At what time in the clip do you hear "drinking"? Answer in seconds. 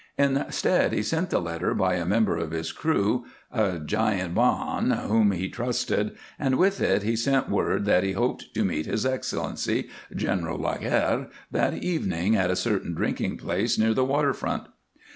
12.95-13.37